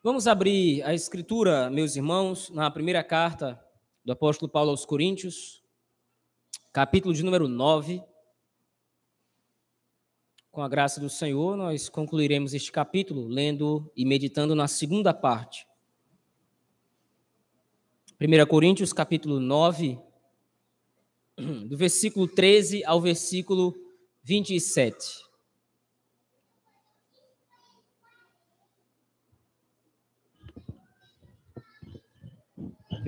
[0.00, 3.60] Vamos abrir a escritura, meus irmãos, na primeira carta
[4.04, 5.60] do apóstolo Paulo aos Coríntios,
[6.72, 8.00] capítulo de número 9.
[10.52, 15.66] Com a graça do Senhor, nós concluiremos este capítulo lendo e meditando na segunda parte.
[18.20, 19.98] 1 Coríntios, capítulo 9,
[21.66, 23.74] do versículo 13 ao versículo
[24.22, 25.27] 27.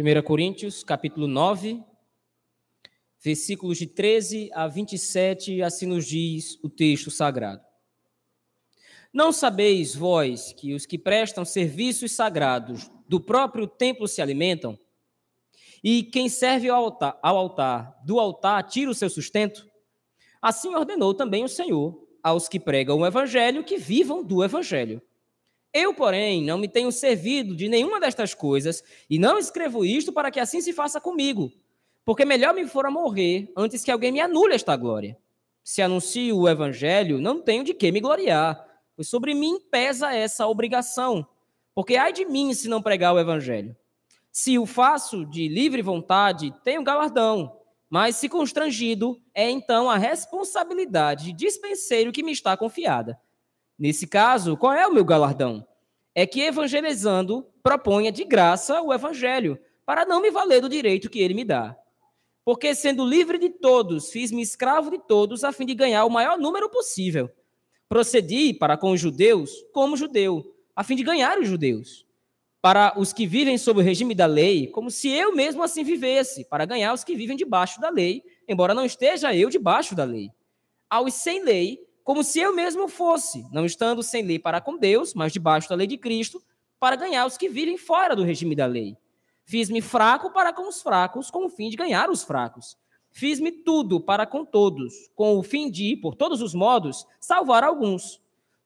[0.00, 1.84] 1 Coríntios, capítulo 9,
[3.22, 7.62] versículos de 13 a 27, assim nos diz o texto sagrado.
[9.12, 14.78] Não sabeis vós que os que prestam serviços sagrados do próprio templo se alimentam?
[15.84, 19.68] E quem serve ao altar, ao altar, do altar tira o seu sustento?
[20.40, 25.02] Assim ordenou também o Senhor aos que pregam o evangelho que vivam do evangelho.
[25.72, 30.30] Eu, porém, não me tenho servido de nenhuma destas coisas, e não escrevo isto para
[30.30, 31.52] que assim se faça comigo,
[32.04, 35.16] porque melhor me fora morrer antes que alguém me anule esta glória.
[35.62, 40.46] Se anuncio o evangelho, não tenho de que me gloriar, pois sobre mim pesa essa
[40.48, 41.24] obrigação,
[41.72, 43.76] porque ai de mim se não pregar o evangelho.
[44.32, 47.56] Se o faço de livre vontade, tenho galardão,
[47.88, 53.20] mas se constrangido, é então a responsabilidade de dispenseiro que me está confiada.
[53.78, 55.66] Nesse caso, qual é o meu galardão?
[56.14, 61.20] É que evangelizando proponha de graça o evangelho, para não me valer do direito que
[61.20, 61.76] ele me dá.
[62.44, 66.38] Porque sendo livre de todos, fiz-me escravo de todos a fim de ganhar o maior
[66.38, 67.30] número possível.
[67.88, 72.06] Procedi para com os judeus como judeu, a fim de ganhar os judeus.
[72.62, 76.44] Para os que vivem sob o regime da lei, como se eu mesmo assim vivesse,
[76.44, 80.30] para ganhar os que vivem debaixo da lei, embora não esteja eu debaixo da lei.
[80.88, 81.78] Aos sem lei,
[82.10, 85.76] como se eu mesmo fosse, não estando sem lei para com Deus, mas debaixo da
[85.76, 86.42] lei de Cristo,
[86.80, 88.96] para ganhar os que vivem fora do regime da lei.
[89.44, 92.76] Fiz-me fraco para com os fracos, com o fim de ganhar os fracos.
[93.12, 98.20] Fiz-me tudo para com todos, com o fim de, por todos os modos, salvar alguns.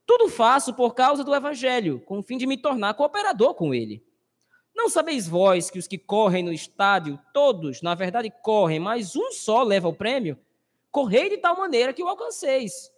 [0.07, 4.03] Tudo faço por causa do Evangelho, com o fim de me tornar cooperador com ele.
[4.75, 9.33] Não sabeis vós que os que correm no estádio, todos, na verdade, correm, mas um
[9.33, 10.39] só leva o prêmio?
[10.91, 12.94] Correi de tal maneira que o alcanceis.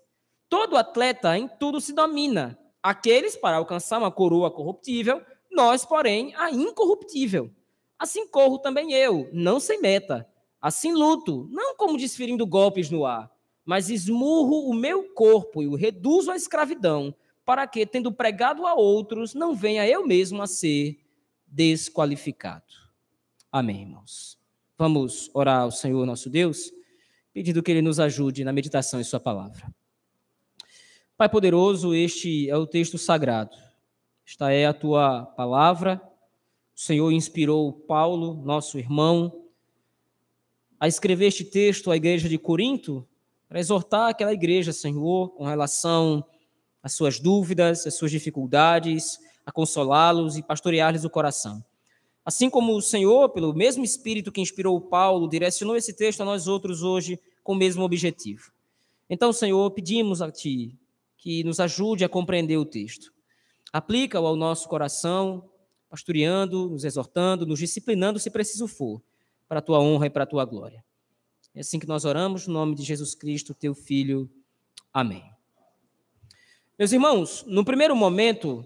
[0.48, 2.58] Todo atleta em tudo se domina.
[2.82, 5.20] Aqueles para alcançar uma coroa corruptível,
[5.50, 7.50] nós, porém, a incorruptível.
[7.98, 10.28] Assim corro também eu, não sem meta.
[10.60, 13.30] Assim luto, não como desferindo golpes no ar,
[13.64, 17.14] mas esmurro o meu corpo e o reduzo à escravidão,
[17.44, 20.98] para que, tendo pregado a outros, não venha eu mesmo a ser
[21.46, 22.64] desqualificado.
[23.50, 24.38] Amém, irmãos.
[24.76, 26.70] Vamos orar ao Senhor nosso Deus,
[27.32, 29.72] pedindo que Ele nos ajude na meditação em Sua palavra.
[31.18, 33.56] Pai poderoso, este é o texto sagrado.
[34.26, 35.98] Esta é a tua palavra.
[36.76, 39.46] O Senhor inspirou Paulo, nosso irmão,
[40.78, 43.08] a escrever este texto à igreja de Corinto,
[43.48, 46.22] para exortar aquela igreja, Senhor, com relação
[46.82, 51.64] às suas dúvidas, às suas dificuldades, a consolá-los e pastorear-lhes o coração.
[52.26, 56.46] Assim como o Senhor, pelo mesmo Espírito que inspirou Paulo, direcionou esse texto a nós
[56.46, 58.52] outros hoje com o mesmo objetivo.
[59.08, 60.78] Então, Senhor, pedimos a Ti
[61.26, 63.12] que nos ajude a compreender o texto.
[63.72, 65.50] Aplica-o ao nosso coração,
[65.88, 69.02] pastoreando, nos exortando, nos disciplinando, se preciso for,
[69.48, 70.84] para a tua honra e para a tua glória.
[71.52, 74.30] É assim que nós oramos, no nome de Jesus Cristo, teu Filho.
[74.92, 75.28] Amém.
[76.78, 78.64] Meus irmãos, no primeiro momento,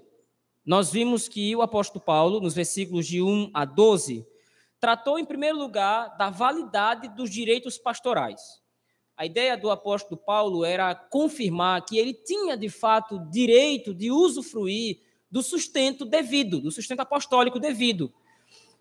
[0.62, 4.26] nós vimos que o apóstolo Paulo, nos versículos de 1 a 12,
[4.78, 8.59] tratou, em primeiro lugar, da validade dos direitos pastorais.
[9.20, 14.98] A ideia do apóstolo Paulo era confirmar que ele tinha, de fato, direito de usufruir
[15.30, 18.10] do sustento devido, do sustento apostólico devido.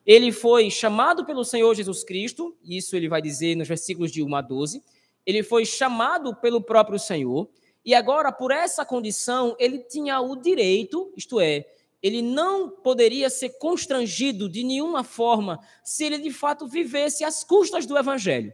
[0.05, 4.33] Ele foi chamado pelo Senhor Jesus Cristo, isso ele vai dizer nos versículos de 1
[4.33, 4.81] a 12.
[5.25, 7.49] Ele foi chamado pelo próprio Senhor,
[7.83, 11.65] e agora, por essa condição, ele tinha o direito, isto é,
[12.01, 17.85] ele não poderia ser constrangido de nenhuma forma se ele de fato vivesse às custas
[17.85, 18.53] do evangelho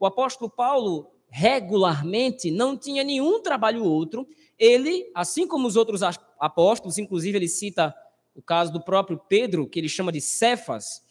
[0.00, 4.26] o apóstolo Paulo regularmente não tinha nenhum trabalho outro.
[4.58, 6.02] Ele, assim como os outros
[6.38, 7.94] apóstolos, inclusive ele cita
[8.34, 11.02] o caso do próprio Pedro, que ele chama de Cefas,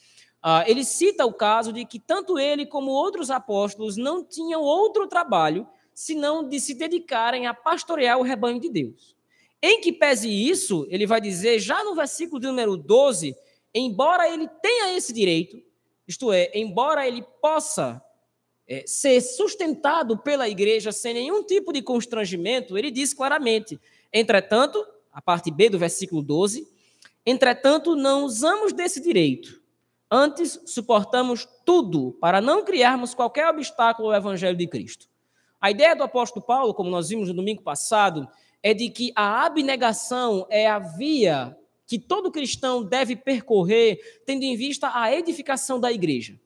[0.44, 5.08] uh, ele cita o caso de que tanto ele como outros apóstolos não tinham outro
[5.08, 9.16] trabalho senão de se dedicarem a pastorear o rebanho de Deus.
[9.62, 13.36] Em que pese isso, ele vai dizer, já no versículo de número 12,
[13.74, 15.62] embora ele tenha esse direito,
[16.08, 18.02] isto é, embora ele possa
[18.70, 23.78] é, ser sustentado pela igreja sem nenhum tipo de constrangimento, ele diz claramente:
[24.14, 26.66] entretanto, a parte B do versículo 12,
[27.26, 29.62] Entretanto, não usamos desse direito.
[30.10, 35.08] Antes, suportamos tudo para não criarmos qualquer obstáculo ao evangelho de Cristo.
[35.62, 38.28] A ideia do apóstolo Paulo, como nós vimos no domingo passado,
[38.64, 41.56] é de que a abnegação é a via
[41.86, 46.40] que todo cristão deve percorrer, tendo em vista a edificação da igreja.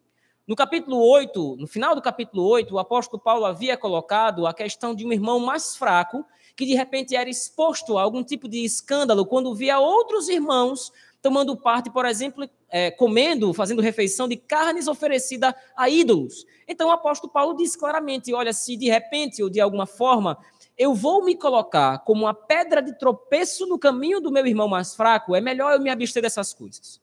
[0.45, 4.93] No capítulo 8, no final do capítulo 8, o apóstolo Paulo havia colocado a questão
[4.93, 9.25] de um irmão mais fraco, que de repente era exposto a algum tipo de escândalo
[9.25, 10.91] quando via outros irmãos
[11.21, 16.45] tomando parte, por exemplo, é, comendo, fazendo refeição de carnes oferecidas a ídolos.
[16.67, 20.37] Então o apóstolo Paulo diz claramente: olha, se de repente ou de alguma forma
[20.77, 24.93] eu vou me colocar como uma pedra de tropeço no caminho do meu irmão mais
[24.93, 27.02] fraco, é melhor eu me abster dessas coisas.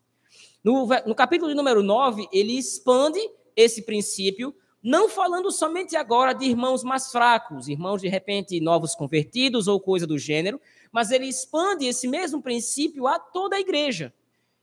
[0.62, 3.18] No, no capítulo número 9, ele expande
[3.56, 9.68] esse princípio, não falando somente agora de irmãos mais fracos, irmãos de repente novos convertidos
[9.68, 10.60] ou coisa do gênero,
[10.92, 14.12] mas ele expande esse mesmo princípio a toda a igreja.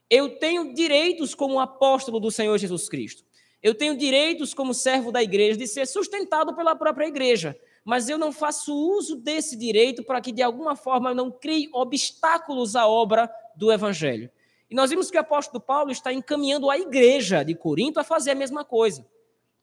[0.10, 3.24] Eu tenho direitos como apóstolo do Senhor Jesus Cristo.
[3.62, 8.18] Eu tenho direitos como servo da igreja de ser sustentado pela própria igreja, mas eu
[8.18, 12.88] não faço uso desse direito para que de alguma forma eu não crie obstáculos à
[12.88, 14.30] obra do evangelho.
[14.70, 18.32] E nós vimos que o apóstolo Paulo está encaminhando a igreja de Corinto a fazer
[18.32, 19.06] a mesma coisa.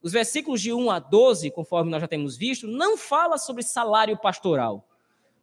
[0.02, 4.16] Os versículos de 1 a 12, conforme nós já temos visto, não fala sobre salário
[4.18, 4.86] pastoral,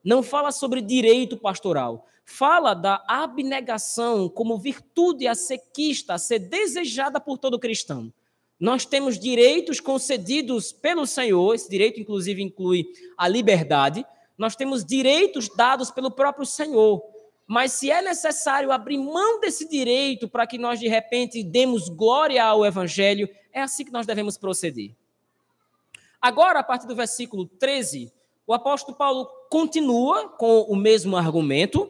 [0.04, 6.40] não fala sobre direito pastoral, fala da abnegação como virtude a ser quista, a ser
[6.40, 8.13] desejada por todo cristão.
[8.60, 12.86] Nós temos direitos concedidos pelo Senhor, esse direito inclusive inclui
[13.18, 14.06] a liberdade,
[14.38, 17.02] nós temos direitos dados pelo próprio Senhor.
[17.47, 22.43] Mas se é necessário abrir mão desse direito para que nós de repente demos glória
[22.43, 24.95] ao evangelho, é assim que nós devemos proceder.
[26.21, 28.13] Agora, a partir do versículo 13,
[28.45, 31.89] o apóstolo Paulo continua com o mesmo argumento,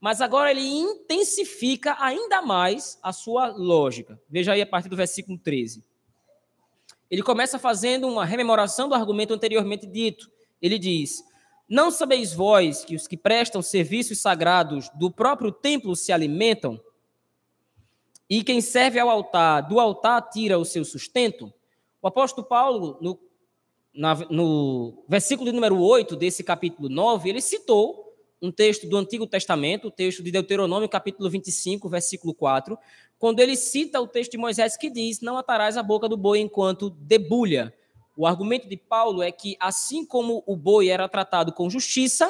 [0.00, 4.20] mas agora ele intensifica ainda mais a sua lógica.
[4.28, 5.84] Veja aí a partir do versículo 13.
[7.10, 10.30] Ele começa fazendo uma rememoração do argumento anteriormente dito.
[10.60, 11.22] Ele diz:
[11.68, 16.80] não sabeis vós que os que prestam serviços sagrados do próprio templo se alimentam?
[18.28, 21.52] E quem serve ao altar, do altar tira o seu sustento?
[22.00, 23.18] O apóstolo Paulo, no,
[23.94, 28.12] na, no versículo número 8 desse capítulo 9, ele citou
[28.42, 32.76] um texto do Antigo Testamento, o texto de Deuteronômio, capítulo 25, versículo 4,
[33.18, 36.40] quando ele cita o texto de Moisés que diz: Não atarás a boca do boi
[36.40, 37.72] enquanto debulha.
[38.16, 42.28] O argumento de Paulo é que, assim como o boi era tratado com justiça,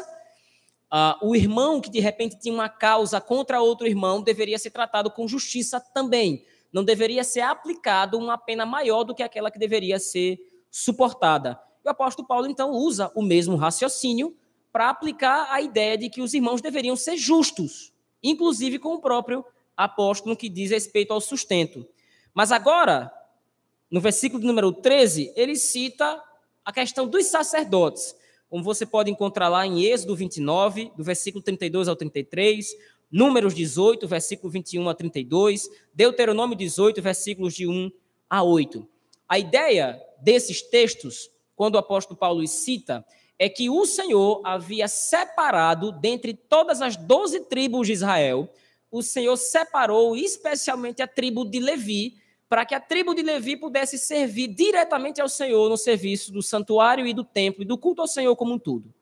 [0.93, 5.11] uh, o irmão que de repente tinha uma causa contra outro irmão deveria ser tratado
[5.11, 6.45] com justiça também.
[6.73, 10.39] Não deveria ser aplicado uma pena maior do que aquela que deveria ser
[10.71, 11.61] suportada.
[11.85, 14.37] E o apóstolo Paulo, então, usa o mesmo raciocínio
[14.73, 17.93] para aplicar a ideia de que os irmãos deveriam ser justos,
[18.23, 19.45] inclusive com o próprio
[19.77, 21.87] apóstolo que diz respeito ao sustento.
[22.33, 23.13] Mas agora,
[23.93, 26.19] no versículo número 13, ele cita
[26.65, 28.17] a questão dos sacerdotes,
[28.49, 32.75] como você pode encontrar lá em Êxodo 29, do versículo 32 ao 33,
[33.11, 37.93] Números 18, versículo 21 a 32, Deuteronômio 18, versículos de 1
[38.31, 38.89] a 8.
[39.29, 43.05] A ideia desses textos, quando o apóstolo Paulo cita,
[43.39, 48.49] é que o Senhor havia separado dentre todas as doze tribos de Israel,
[48.91, 52.23] o Senhor separou especialmente a tribo de Levi,
[52.53, 57.07] para que a tribo de Levi pudesse servir diretamente ao Senhor no serviço do santuário
[57.07, 58.93] e do templo e do culto ao Senhor como um todo.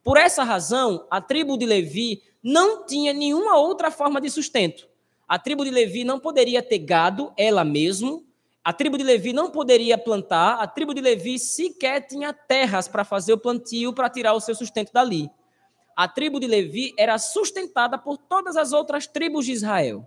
[0.00, 4.88] Por essa razão, a tribo de Levi não tinha nenhuma outra forma de sustento.
[5.26, 8.22] A tribo de Levi não poderia ter gado, ela mesma.
[8.62, 10.60] A tribo de Levi não poderia plantar.
[10.60, 14.54] A tribo de Levi sequer tinha terras para fazer o plantio, para tirar o seu
[14.54, 15.28] sustento dali.
[15.96, 20.06] A tribo de Levi era sustentada por todas as outras tribos de Israel.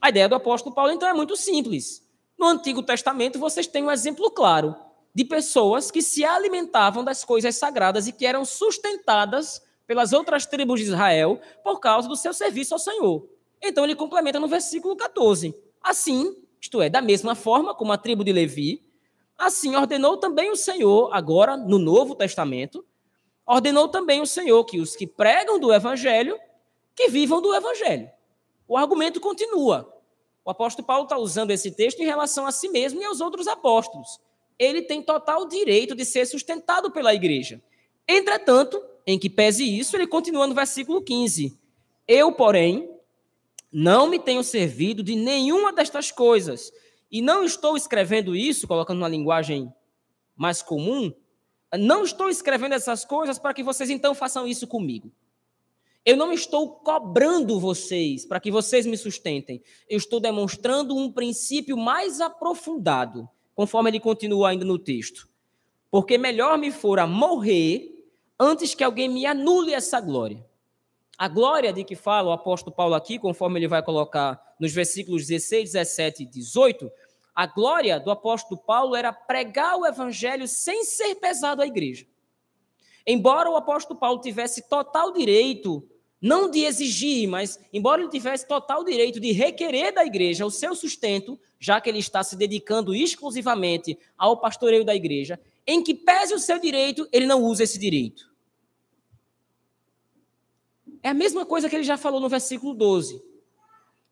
[0.00, 2.06] A ideia do apóstolo Paulo, então, é muito simples.
[2.38, 4.76] No Antigo Testamento, vocês têm um exemplo claro
[5.12, 10.78] de pessoas que se alimentavam das coisas sagradas e que eram sustentadas pelas outras tribos
[10.78, 13.28] de Israel por causa do seu serviço ao Senhor.
[13.60, 15.52] Então, ele complementa no versículo 14.
[15.82, 18.84] Assim, isto é, da mesma forma como a tribo de Levi,
[19.36, 22.84] assim ordenou também o Senhor, agora no Novo Testamento,
[23.44, 26.38] ordenou também o Senhor que os que pregam do Evangelho,
[26.94, 28.08] que vivam do Evangelho
[28.68, 29.92] o argumento continua.
[30.44, 33.48] O apóstolo Paulo está usando esse texto em relação a si mesmo e aos outros
[33.48, 34.20] apóstolos.
[34.58, 37.62] Ele tem total direito de ser sustentado pela igreja.
[38.06, 41.58] Entretanto, em que pese isso, ele continua no versículo 15:
[42.06, 42.90] Eu, porém,
[43.72, 46.72] não me tenho servido de nenhuma destas coisas,
[47.10, 49.72] e não estou escrevendo isso, colocando uma linguagem
[50.36, 51.12] mais comum,
[51.78, 55.12] não estou escrevendo essas coisas para que vocês então façam isso comigo.
[56.04, 59.62] Eu não estou cobrando vocês para que vocês me sustentem.
[59.88, 65.28] Eu estou demonstrando um princípio mais aprofundado, conforme ele continua ainda no texto.
[65.90, 67.94] Porque melhor me fora morrer
[68.38, 70.46] antes que alguém me anule essa glória.
[71.16, 75.26] A glória de que fala o apóstolo Paulo aqui, conforme ele vai colocar nos versículos
[75.26, 76.90] 16, 17 e 18,
[77.34, 82.06] a glória do apóstolo Paulo era pregar o evangelho sem ser pesado à igreja.
[83.10, 85.82] Embora o apóstolo Paulo tivesse total direito
[86.20, 90.74] não de exigir, mas embora ele tivesse total direito de requerer da igreja o seu
[90.74, 96.34] sustento, já que ele está se dedicando exclusivamente ao pastoreio da igreja, em que pese
[96.34, 98.30] o seu direito, ele não usa esse direito.
[101.02, 103.22] É a mesma coisa que ele já falou no versículo 12.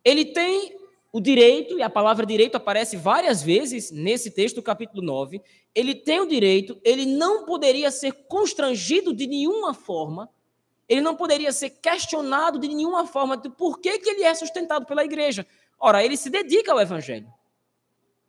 [0.03, 0.75] Ele tem
[1.17, 5.41] o direito, e a palavra direito aparece várias vezes nesse texto capítulo 9.
[5.75, 10.29] Ele tem o direito, ele não poderia ser constrangido de nenhuma forma
[10.89, 15.05] ele não poderia ser questionado de nenhuma forma por que, que ele é sustentado pela
[15.05, 15.47] igreja.
[15.79, 17.33] Ora, ele se dedica ao evangelho.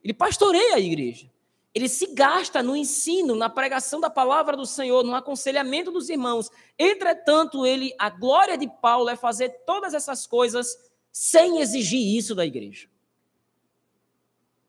[0.03, 1.31] Ele pastoreia a igreja.
[1.73, 6.49] Ele se gasta no ensino, na pregação da palavra do Senhor, no aconselhamento dos irmãos.
[6.79, 10.75] Entretanto, ele, a glória de Paulo é fazer todas essas coisas
[11.19, 12.87] sem exigir isso da igreja.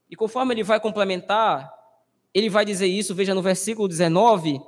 [0.09, 1.71] E conforme ele vai complementar,
[2.33, 4.59] ele vai dizer isso, veja no versículo 19,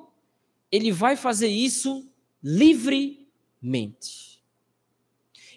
[0.70, 2.06] ele vai fazer isso
[2.42, 4.44] livremente.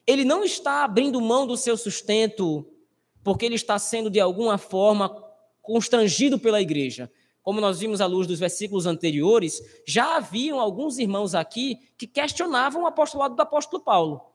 [0.07, 2.65] Ele não está abrindo mão do seu sustento
[3.21, 5.09] porque ele está sendo de alguma forma
[5.61, 7.11] constrangido pela igreja.
[7.41, 12.83] Como nós vimos à luz dos versículos anteriores, já haviam alguns irmãos aqui que questionavam
[12.83, 14.32] o apostolado do apóstolo Paulo.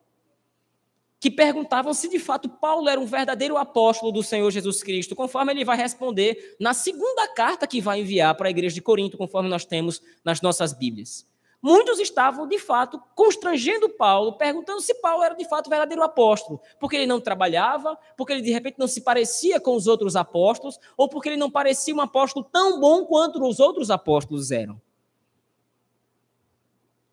[1.21, 5.53] Que perguntavam se de fato Paulo era um verdadeiro apóstolo do Senhor Jesus Cristo, conforme
[5.53, 9.49] ele vai responder na segunda carta que vai enviar para a igreja de Corinto, conforme
[9.49, 11.27] nós temos nas nossas Bíblias.
[11.61, 16.95] Muitos estavam, de fato, constrangendo Paulo, perguntando se Paulo era, de fato, verdadeiro apóstolo, porque
[16.95, 21.09] ele não trabalhava, porque ele, de repente, não se parecia com os outros apóstolos, ou
[21.09, 24.81] porque ele não parecia um apóstolo tão bom quanto os outros apóstolos eram.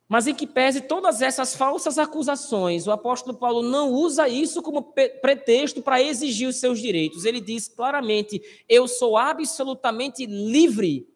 [0.07, 4.93] Mas em que pese todas essas falsas acusações, o apóstolo Paulo não usa isso como
[5.21, 7.25] pretexto para exigir os seus direitos.
[7.25, 11.07] Ele diz claramente: Eu sou absolutamente livre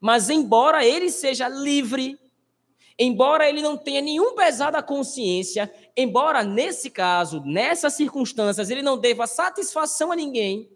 [0.00, 2.18] mas embora ele seja livre,
[2.98, 8.98] embora ele não tenha nenhum pesar da consciência, embora nesse caso, nessas circunstâncias, ele não
[8.98, 10.70] deva satisfação a ninguém,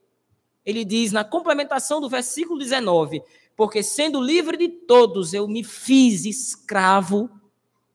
[0.65, 3.23] ele diz na complementação do versículo 19:
[3.61, 7.29] Porque sendo livre de todos, eu me fiz escravo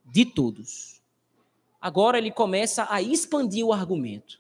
[0.06, 1.02] de todos.
[1.82, 4.40] Agora ele começa a expandir o argumento.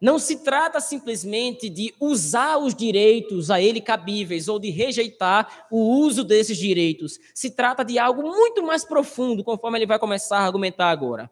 [0.00, 5.80] Não se trata simplesmente de usar os direitos a ele cabíveis ou de rejeitar o
[5.98, 7.18] uso desses direitos.
[7.34, 11.28] Se trata de algo muito mais profundo, conforme ele vai começar a argumentar agora.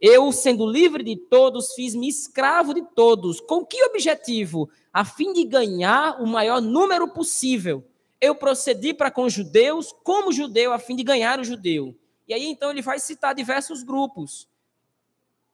[0.00, 3.40] Eu, sendo livre de todos, fiz-me escravo de todos.
[3.42, 4.70] Com que objetivo?
[4.94, 7.84] A fim de ganhar o maior número possível.
[8.20, 11.94] Eu procedi para com judeus como judeu, a fim de ganhar o judeu.
[12.26, 14.48] E aí então ele vai citar diversos grupos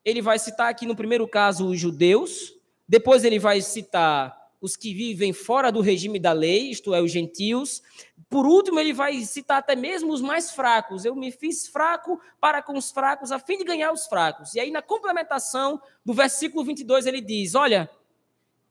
[0.05, 2.55] ele vai citar aqui no primeiro caso os judeus,
[2.89, 7.11] depois ele vai citar os que vivem fora do regime da lei, isto é, os
[7.11, 7.83] gentios.
[8.29, 11.05] Por último, ele vai citar até mesmo os mais fracos.
[11.05, 14.55] Eu me fiz fraco para com os fracos, a fim de ganhar os fracos.
[14.55, 17.89] E aí, na complementação do versículo 22, ele diz: Olha,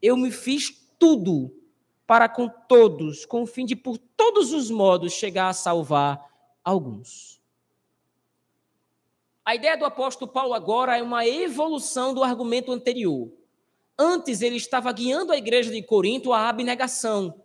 [0.02, 1.54] eu me fiz tudo
[2.06, 6.20] para com todos, com o fim de, por todos os modos, chegar a salvar
[6.64, 7.40] alguns.
[9.44, 13.32] A ideia do apóstolo Paulo agora é uma evolução do argumento anterior.
[13.98, 17.42] Antes ele estava guiando a igreja de Corinto à abnegação.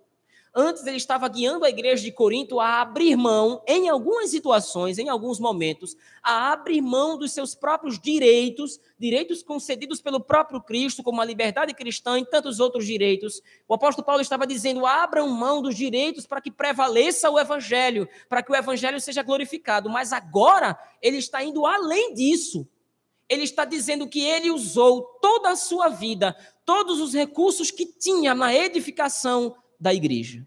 [0.57, 5.09] Antes ele estava guiando a igreja de Corinto a abrir mão, em algumas situações, em
[5.09, 11.19] alguns momentos, a abrir mão dos seus próprios direitos, direitos concedidos pelo próprio Cristo, como
[11.19, 13.41] a liberdade cristã e tantos outros direitos.
[13.67, 18.41] O apóstolo Paulo estava dizendo: abram mão dos direitos para que prevaleça o evangelho, para
[18.41, 19.89] que o evangelho seja glorificado.
[19.89, 22.65] Mas agora ele está indo além disso.
[23.27, 26.33] Ele está dizendo que ele usou toda a sua vida,
[26.63, 30.45] todos os recursos que tinha na edificação da igreja.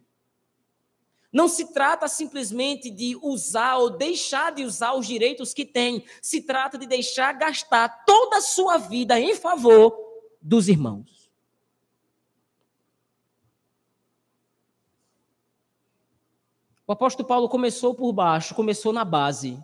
[1.33, 6.43] Não se trata simplesmente de usar ou deixar de usar os direitos que tem, se
[6.43, 9.95] trata de deixar gastar toda a sua vida em favor
[10.41, 11.31] dos irmãos.
[16.87, 19.63] O apóstolo Paulo começou por baixo, começou na base.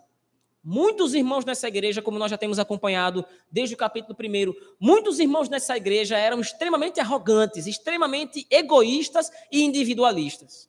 [0.66, 5.46] Muitos irmãos nessa igreja, como nós já temos acompanhado desde o capítulo 1, muitos irmãos
[5.46, 10.66] nessa igreja eram extremamente arrogantes, extremamente egoístas e individualistas.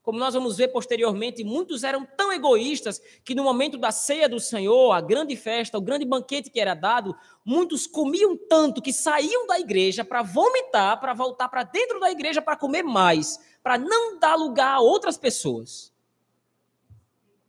[0.00, 4.40] Como nós vamos ver posteriormente, muitos eram tão egoístas que no momento da ceia do
[4.40, 9.46] Senhor, a grande festa, o grande banquete que era dado, muitos comiam tanto que saíam
[9.46, 14.18] da igreja para vomitar, para voltar para dentro da igreja para comer mais, para não
[14.18, 15.92] dar lugar a outras pessoas.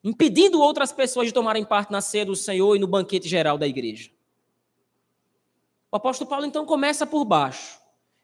[0.03, 3.67] Impedindo outras pessoas de tomarem parte na ceia do Senhor e no banquete geral da
[3.67, 4.09] igreja.
[5.91, 7.79] O apóstolo Paulo então começa por baixo.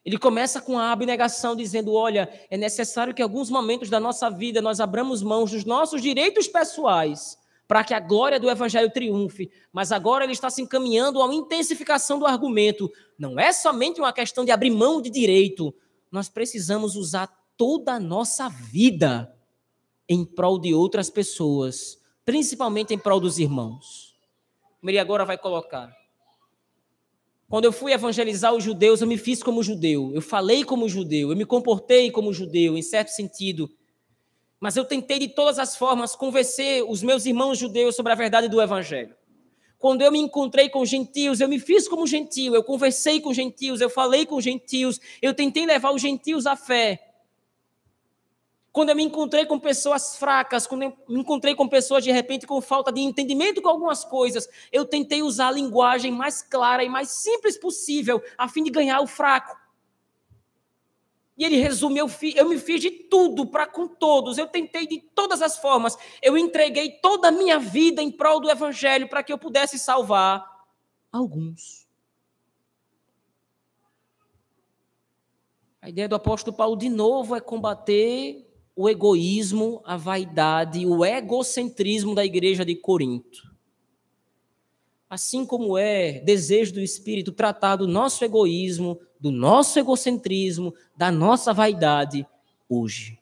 [0.06, 4.30] Ele começa com a abnegação, dizendo: Olha, é necessário que em alguns momentos da nossa
[4.30, 9.52] vida nós abramos mãos dos nossos direitos pessoais para que a glória do evangelho triunfe.
[9.74, 12.92] Mas agora ele está se encaminhando a uma intensificação do argumento.
[13.18, 15.74] Não é somente uma questão de abrir mão de direito.
[16.12, 17.28] Nós precisamos usar
[17.58, 19.35] toda a nossa vida
[20.08, 24.16] em prol de outras pessoas, principalmente em prol dos irmãos.
[24.84, 25.92] Ele agora vai colocar.
[27.50, 31.30] Quando eu fui evangelizar os judeus, eu me fiz como judeu, eu falei como judeu,
[31.30, 33.70] eu me comportei como judeu, em certo sentido.
[34.60, 38.48] Mas eu tentei de todas as formas convencer os meus irmãos judeus sobre a verdade
[38.48, 39.16] do evangelho.
[39.78, 43.82] Quando eu me encontrei com gentios, eu me fiz como gentio, eu conversei com gentios,
[43.82, 47.15] eu falei com gentios, eu tentei levar os gentios à fé.
[48.76, 52.46] Quando eu me encontrei com pessoas fracas, quando eu me encontrei com pessoas de repente
[52.46, 56.90] com falta de entendimento com algumas coisas, eu tentei usar a linguagem mais clara e
[56.90, 59.58] mais simples possível, a fim de ganhar o fraco.
[61.38, 64.86] E ele resume: eu, fi, eu me fiz de tudo para com todos, eu tentei
[64.86, 69.24] de todas as formas, eu entreguei toda a minha vida em prol do evangelho para
[69.24, 70.46] que eu pudesse salvar
[71.14, 71.88] alguns.
[75.82, 78.45] A ideia do apóstolo Paulo, de novo, é combater
[78.76, 83.56] o egoísmo, a vaidade, o egocentrismo da igreja de Corinto.
[85.10, 91.54] Assim como é desejo do Espírito tratar do nosso egoísmo, do nosso egocentrismo, da nossa
[91.54, 92.28] vaidade
[92.68, 93.18] hoje.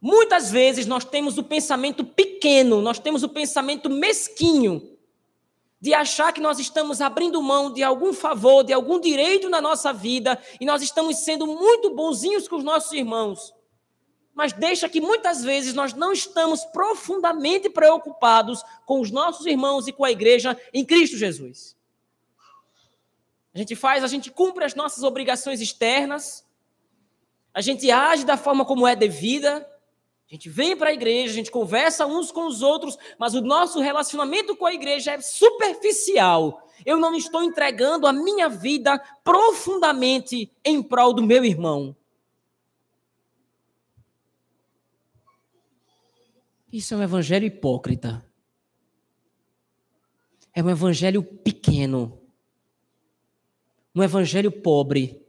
[0.00, 4.91] Muitas vezes nós temos o pensamento pequeno, nós temos o pensamento mesquinho
[5.82, 9.92] de achar que nós estamos abrindo mão de algum favor, de algum direito na nossa
[9.92, 13.52] vida e nós estamos sendo muito bonzinhos com os nossos irmãos.
[14.32, 19.92] Mas deixa que muitas vezes nós não estamos profundamente preocupados com os nossos irmãos e
[19.92, 21.76] com a igreja em Cristo Jesus.
[23.52, 26.46] A gente faz, a gente cumpre as nossas obrigações externas,
[27.52, 29.68] a gente age da forma como é devida,
[30.32, 33.42] a gente vem para a igreja, a gente conversa uns com os outros, mas o
[33.42, 36.66] nosso relacionamento com a igreja é superficial.
[36.86, 41.94] Eu não estou entregando a minha vida profundamente em prol do meu irmão.
[46.72, 48.24] Isso é um evangelho hipócrita.
[50.54, 52.18] É um evangelho pequeno.
[53.94, 55.22] Um evangelho pobre.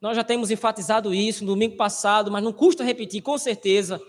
[0.00, 4.00] Nós já temos enfatizado isso no domingo passado, mas não custa repetir, com certeza.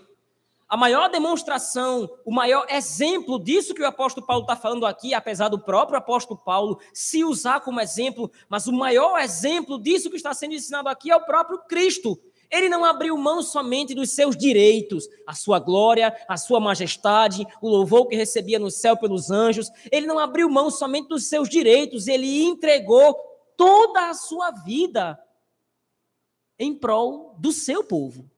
[0.72, 5.50] A maior demonstração, o maior exemplo disso que o apóstolo Paulo está falando aqui, apesar
[5.50, 10.32] do próprio apóstolo Paulo se usar como exemplo, mas o maior exemplo disso que está
[10.32, 12.18] sendo ensinado aqui é o próprio Cristo.
[12.50, 17.68] Ele não abriu mão somente dos seus direitos, a sua glória, a sua majestade, o
[17.68, 19.70] louvor que recebia no céu pelos anjos.
[19.90, 23.14] Ele não abriu mão somente dos seus direitos, ele entregou
[23.58, 25.22] toda a sua vida
[26.58, 28.31] em prol do seu povo.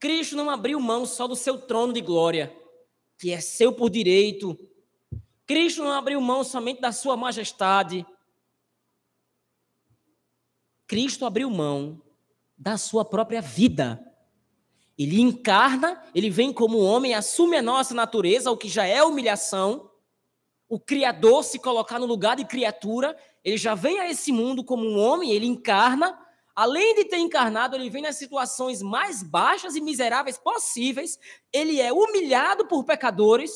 [0.00, 2.56] Cristo não abriu mão só do seu trono de glória,
[3.18, 4.58] que é seu por direito.
[5.46, 8.06] Cristo não abriu mão somente da sua majestade.
[10.86, 12.00] Cristo abriu mão
[12.56, 14.02] da sua própria vida.
[14.96, 19.90] Ele encarna, ele vem como homem, assume a nossa natureza, o que já é humilhação.
[20.66, 24.86] O Criador se colocar no lugar de criatura, ele já vem a esse mundo como
[24.86, 26.18] um homem, ele encarna,
[26.60, 31.18] além de ter encarnado, ele vem nas situações mais baixas e miseráveis possíveis.
[31.50, 33.50] Ele é humilhado por pecadores,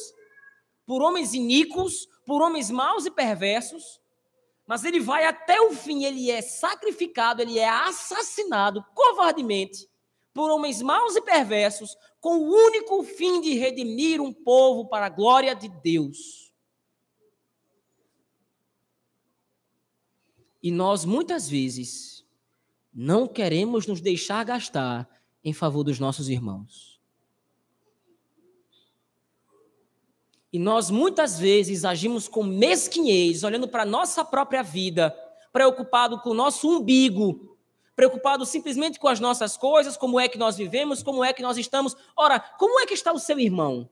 [0.87, 4.01] por homens iníquos, por homens maus e perversos.
[4.67, 9.87] Mas ele vai até o fim, ele é sacrificado, ele é assassinado covardemente
[10.33, 15.11] por homens maus e perversos, com o único fim de redimir um povo para a
[15.11, 16.55] glória de Deus.
[20.63, 22.14] E nós muitas vezes
[22.95, 25.09] não queremos nos deixar gastar
[25.43, 27.01] em favor dos nossos irmãos.
[30.53, 35.11] E nós muitas vezes agimos com mesquinhez, olhando para a nossa própria vida,
[35.53, 37.59] preocupado com o nosso umbigo,
[37.97, 41.57] preocupado simplesmente com as nossas coisas, como é que nós vivemos, como é que nós
[41.57, 41.97] estamos.
[42.17, 43.89] Ora, como é que está o seu irmão?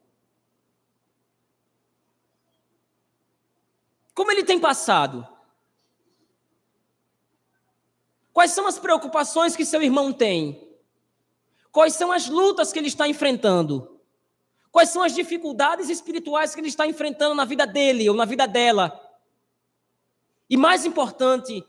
[4.14, 5.26] Como ele tem passado?
[8.32, 10.68] Quais são as preocupações que seu irmão tem?
[11.70, 14.00] Quais são as lutas que ele está enfrentando?
[14.70, 18.46] Quais são as dificuldades espirituais que ele está enfrentando na vida dele ou na vida
[18.46, 18.98] dela?
[20.48, 21.64] E mais importante,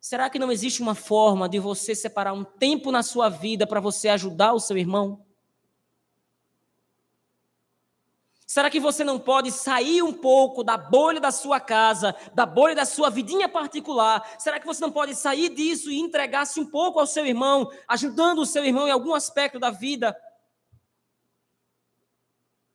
[0.00, 3.80] será que não existe uma forma de você separar um tempo na sua vida para
[3.80, 5.24] você ajudar o seu irmão?
[8.50, 12.74] Será que você não pode sair um pouco da bolha da sua casa, da bolha
[12.74, 14.26] da sua vidinha particular?
[14.38, 18.38] Será que você não pode sair disso e entregar-se um pouco ao seu irmão, ajudando
[18.38, 20.16] o seu irmão em algum aspecto da vida?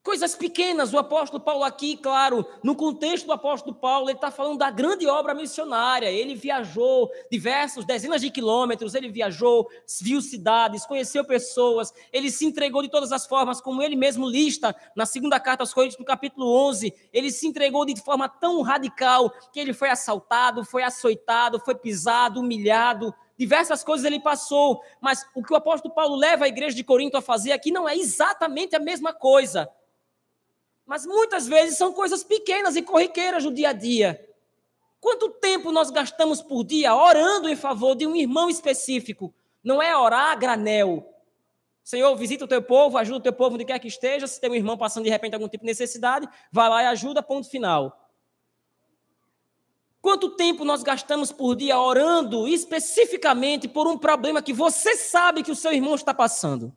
[0.04, 4.58] Coisas pequenas, o apóstolo Paulo aqui, claro, no contexto do apóstolo Paulo, ele está falando
[4.58, 6.12] da grande obra missionária.
[6.12, 9.66] Ele viajou diversos, dezenas de quilômetros, ele viajou,
[10.02, 14.76] viu cidades, conheceu pessoas, ele se entregou de todas as formas, como ele mesmo lista
[14.94, 16.94] na segunda carta aos Coríntios, no capítulo 11.
[17.14, 22.42] Ele se entregou de forma tão radical que ele foi assaltado, foi açoitado, foi pisado,
[22.42, 26.84] humilhado, diversas coisas ele passou, mas o que o apóstolo Paulo leva a igreja de
[26.84, 29.70] Corinto a fazer aqui não é exatamente a mesma coisa.
[30.86, 34.20] Mas muitas vezes são coisas pequenas e corriqueiras no dia a dia.
[35.00, 39.34] Quanto tempo nós gastamos por dia orando em favor de um irmão específico?
[39.64, 41.10] Não é orar a granel.
[41.84, 44.28] Senhor, visita o teu povo, ajuda o teu povo onde quer que esteja.
[44.28, 47.22] Se tem um irmão passando de repente algum tipo de necessidade, vai lá e ajuda,
[47.22, 48.00] ponto final.
[50.02, 55.52] Quanto tempo nós gastamos por dia orando especificamente por um problema que você sabe que
[55.52, 56.76] o seu irmão está passando?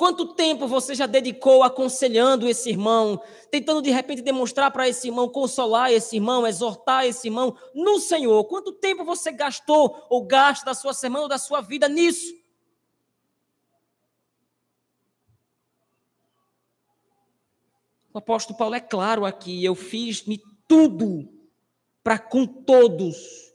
[0.00, 5.28] Quanto tempo você já dedicou aconselhando esse irmão, tentando de repente demonstrar para esse irmão,
[5.28, 8.42] consolar esse irmão, exortar esse irmão no Senhor?
[8.44, 12.34] Quanto tempo você gastou ou gasta da sua semana ou da sua vida nisso?
[18.10, 21.30] O apóstolo Paulo é claro aqui, eu fiz-me tudo
[22.02, 23.52] para com todos,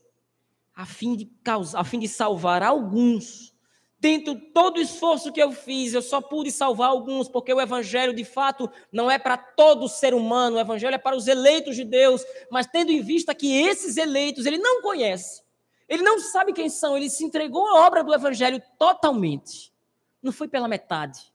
[0.75, 3.54] a fim de causar, a fim de salvar alguns
[4.05, 7.59] Dentro de todo o esforço que eu fiz, eu só pude salvar alguns, porque o
[7.59, 11.75] Evangelho, de fato, não é para todo ser humano, o Evangelho é para os eleitos
[11.75, 15.41] de Deus, mas tendo em vista que esses eleitos ele não conhece,
[15.89, 19.73] ele não sabe quem são, ele se entregou à obra do Evangelho totalmente,
[20.21, 21.33] não foi pela metade.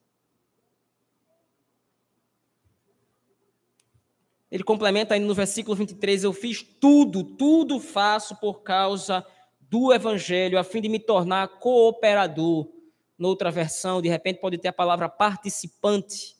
[4.49, 9.40] Ele complementa aí no versículo 23, eu fiz tudo, tudo faço por causa de
[9.71, 12.69] do evangelho a fim de me tornar cooperador.
[13.17, 16.37] Noutra versão, de repente pode ter a palavra participante.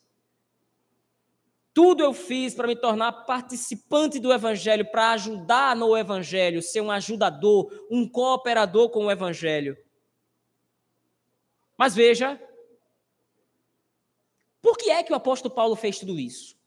[1.73, 6.91] Tudo eu fiz para me tornar participante do evangelho, para ajudar no evangelho, ser um
[6.91, 9.77] ajudador, um cooperador com o evangelho.
[11.77, 12.37] Mas veja,
[14.61, 16.59] por que é que o apóstolo Paulo fez tudo isso?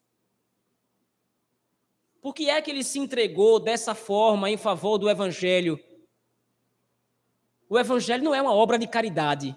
[2.22, 5.78] Por que é que ele se entregou dessa forma em favor do evangelho?
[7.68, 9.56] O Evangelho não é uma obra de caridade.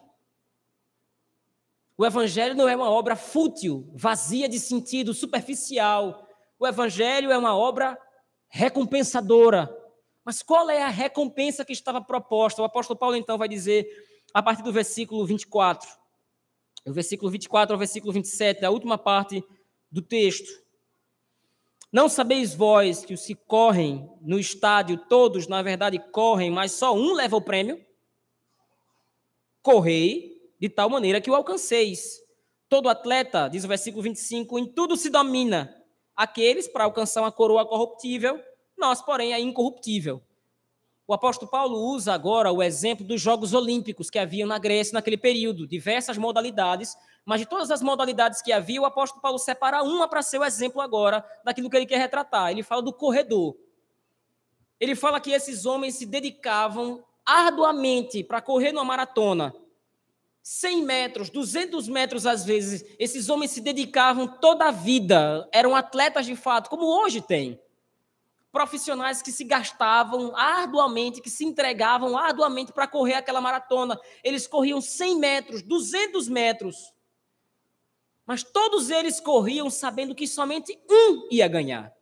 [1.98, 6.28] O Evangelho não é uma obra fútil, vazia de sentido, superficial.
[6.60, 7.98] O Evangelho é uma obra
[8.48, 9.70] recompensadora.
[10.24, 12.62] Mas qual é a recompensa que estava proposta?
[12.62, 13.88] O apóstolo Paulo então vai dizer,
[14.34, 15.90] a partir do versículo 24,
[16.86, 19.44] o versículo 24 ao versículo 27, a última parte
[19.92, 20.50] do texto.
[21.92, 26.94] Não sabeis vós que os que correm no estádio, todos na verdade correm, mas só
[26.94, 27.87] um leva o prêmio?
[29.68, 32.22] Correi de tal maneira que o alcanceis.
[32.70, 35.76] Todo atleta, diz o versículo 25, em tudo se domina.
[36.16, 38.42] Aqueles para alcançar uma coroa corruptível,
[38.78, 40.22] nós, porém, a incorruptível.
[41.06, 45.18] O apóstolo Paulo usa agora o exemplo dos Jogos Olímpicos que haviam na Grécia naquele
[45.18, 50.08] período, diversas modalidades, mas de todas as modalidades que havia, o apóstolo Paulo separa uma
[50.08, 52.52] para ser o exemplo agora daquilo que ele quer retratar.
[52.52, 53.58] Ele fala do corredor.
[54.80, 59.54] Ele fala que esses homens se dedicavam arduamente para correr numa maratona,
[60.42, 66.26] 100 metros, 200 metros às vezes, esses homens se dedicavam toda a vida, eram atletas
[66.26, 67.60] de fato, como hoje tem.
[68.50, 74.00] Profissionais que se gastavam arduamente, que se entregavam arduamente para correr aquela maratona.
[74.24, 76.94] Eles corriam 100 metros, 200 metros.
[78.26, 81.97] Mas todos eles corriam sabendo que somente um ia ganhar.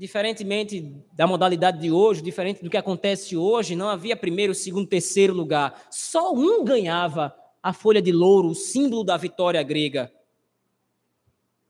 [0.00, 0.80] Diferentemente
[1.12, 5.88] da modalidade de hoje, diferente do que acontece hoje, não havia primeiro, segundo, terceiro lugar.
[5.90, 10.10] Só um ganhava a folha de louro, o símbolo da vitória grega.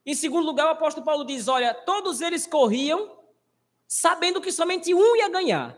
[0.06, 3.18] Em segundo lugar, o apóstolo Paulo diz: olha, todos eles corriam
[3.88, 5.76] sabendo que somente um ia ganhar.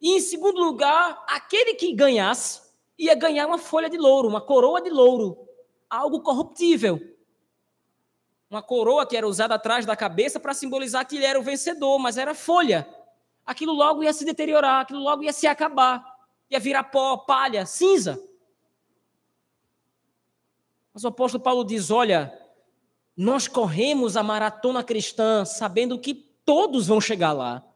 [0.00, 2.60] E em segundo lugar, aquele que ganhasse
[2.98, 5.38] ia ganhar uma folha de louro, uma coroa de louro,
[5.88, 7.00] algo corruptível
[8.50, 11.98] uma coroa que era usada atrás da cabeça para simbolizar que ele era o vencedor,
[11.98, 12.88] mas era folha,
[13.44, 16.04] aquilo logo ia se deteriorar, aquilo logo ia se acabar,
[16.50, 18.22] ia virar pó, palha, cinza.
[20.94, 22.32] Mas o apóstolo Paulo diz: olha,
[23.16, 27.67] nós corremos a maratona cristã sabendo que todos vão chegar lá.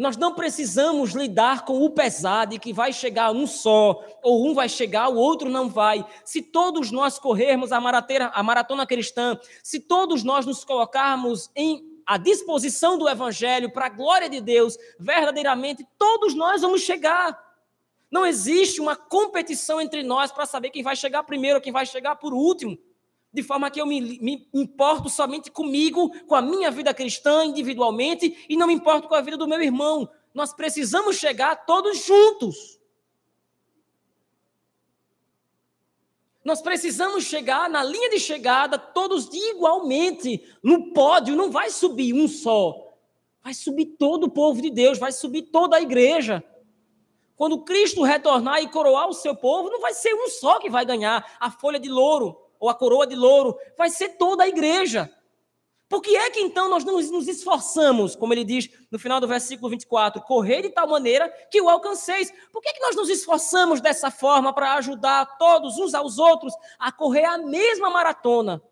[0.00, 4.66] Nós não precisamos lidar com o pesado que vai chegar um só, ou um vai
[4.66, 6.02] chegar, o outro não vai.
[6.24, 12.00] Se todos nós corrermos a maratona, a maratona cristã, se todos nós nos colocarmos em
[12.06, 17.38] a disposição do evangelho para a glória de Deus, verdadeiramente todos nós vamos chegar.
[18.10, 22.16] Não existe uma competição entre nós para saber quem vai chegar primeiro, quem vai chegar
[22.16, 22.78] por último
[23.32, 28.44] de forma que eu me, me, importo somente comigo, com a minha vida cristã individualmente,
[28.48, 30.08] e não me importo com a vida do meu irmão.
[30.34, 32.80] Nós precisamos chegar todos juntos.
[36.44, 40.42] Nós precisamos chegar na linha de chegada, todos igualmente.
[40.62, 42.88] No pódio não vai subir um só.
[43.42, 46.42] Vai subir todo o povo de Deus, vai subir toda a igreja.
[47.36, 50.84] Quando Cristo retornar e coroar o seu povo, não vai ser um só que vai
[50.84, 55.10] ganhar a folha de louro ou a coroa de louro, vai ser toda a igreja.
[55.88, 59.26] Por que é que então nós não nos esforçamos, como ele diz no final do
[59.26, 62.32] versículo 24, correr de tal maneira que o alcanceis?
[62.52, 66.54] Por que, é que nós nos esforçamos dessa forma para ajudar todos uns aos outros
[66.78, 68.62] a correr a mesma maratona?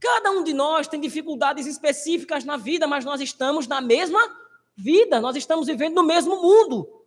[0.00, 4.20] Cada um de nós tem dificuldades específicas na vida, mas nós estamos na mesma
[4.76, 6.97] vida, nós estamos vivendo no mesmo mundo.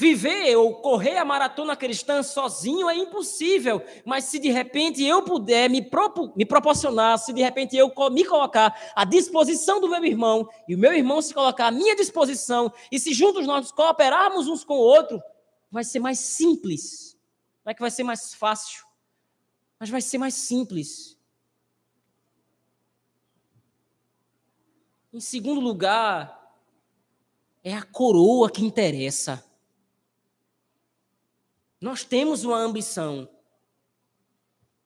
[0.00, 5.68] Viver ou correr a maratona cristã sozinho é impossível, mas se de repente eu puder
[5.68, 10.48] me, propo, me proporcionar, se de repente eu me colocar à disposição do meu irmão
[10.66, 14.64] e o meu irmão se colocar à minha disposição, e se juntos nós cooperarmos uns
[14.64, 15.20] com o outro,
[15.70, 17.14] vai ser mais simples.
[17.62, 18.86] Não é que vai ser mais fácil,
[19.78, 21.14] mas vai ser mais simples.
[25.12, 26.56] Em segundo lugar,
[27.62, 29.49] é a coroa que interessa.
[31.80, 33.28] Nós temos uma ambição.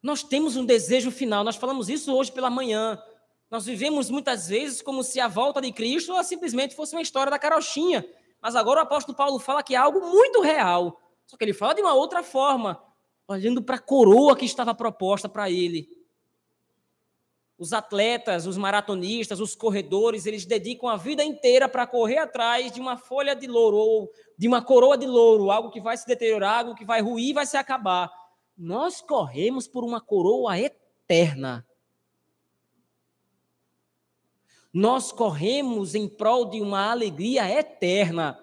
[0.00, 1.42] Nós temos um desejo final.
[1.42, 3.02] Nós falamos isso hoje pela manhã.
[3.50, 7.38] Nós vivemos muitas vezes como se a volta de Cristo simplesmente fosse uma história da
[7.38, 8.06] carochinha.
[8.40, 11.00] Mas agora o apóstolo Paulo fala que é algo muito real.
[11.26, 12.80] Só que ele fala de uma outra forma,
[13.26, 15.88] olhando para a coroa que estava proposta para ele.
[17.64, 22.78] Os atletas, os maratonistas, os corredores, eles dedicam a vida inteira para correr atrás de
[22.78, 26.58] uma folha de louro ou de uma coroa de louro, algo que vai se deteriorar,
[26.58, 28.12] algo que vai ruir, vai se acabar.
[28.54, 31.66] Nós corremos por uma coroa eterna.
[34.70, 38.38] Nós corremos em prol de uma alegria eterna.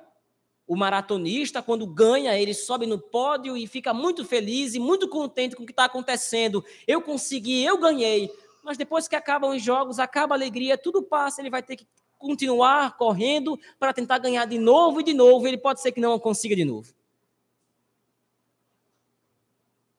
[0.66, 5.56] O maratonista, quando ganha, ele sobe no pódio e fica muito feliz e muito contente
[5.56, 6.66] com o que está acontecendo.
[6.88, 8.32] Eu consegui, eu ganhei
[8.64, 11.88] mas depois que acabam os jogos, acaba a alegria, tudo passa, ele vai ter que
[12.18, 16.18] continuar correndo para tentar ganhar de novo e de novo, ele pode ser que não
[16.20, 16.94] consiga de novo.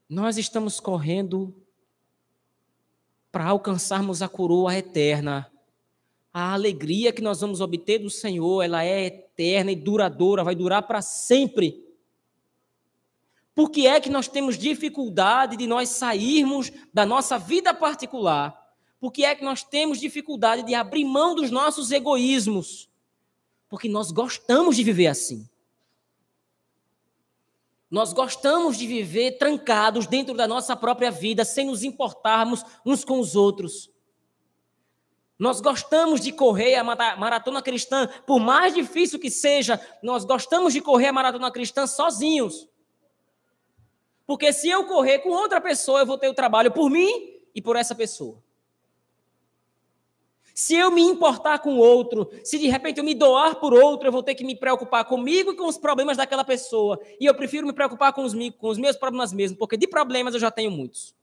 [0.09, 1.55] Nós estamos correndo
[3.33, 5.51] para alcançarmos a coroa eterna.
[6.33, 10.83] A alegria que nós vamos obter do Senhor, ela é eterna e duradoura, vai durar
[10.83, 11.83] para sempre.
[13.55, 18.59] Por que é que nós temos dificuldade de nós sairmos da nossa vida particular?
[18.99, 22.89] Por que é que nós temos dificuldade de abrir mão dos nossos egoísmos?
[23.69, 25.49] Porque nós gostamos de viver assim.
[27.91, 33.21] Nós gostamos de viver trancados dentro da nossa própria vida, sem nos importarmos uns com
[33.21, 33.91] os outros.
[35.39, 40.81] Nós gostamos de correr a maratona cristã, por mais difícil que seja, nós gostamos de
[40.81, 42.67] correr a maratona cristã sozinhos.
[44.27, 47.61] Porque se eu correr com outra pessoa, eu vou ter o trabalho por mim e
[47.61, 48.43] por essa pessoa.
[50.55, 54.13] Se eu me importar com outro, se de repente eu me doar por outro, eu
[54.13, 57.01] vou ter que me preocupar comigo e com os problemas daquela pessoa.
[57.19, 60.35] E eu prefiro me preocupar com os, com os meus problemas mesmo, porque de problemas
[60.35, 61.15] eu já tenho muitos.